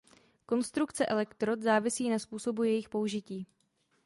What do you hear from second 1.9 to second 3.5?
na způsobu jejich použití.